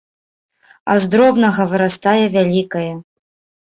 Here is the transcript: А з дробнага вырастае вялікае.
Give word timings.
А 0.93 0.95
з 1.05 1.11
дробнага 1.13 1.69
вырастае 1.77 2.19
вялікае. 2.41 2.91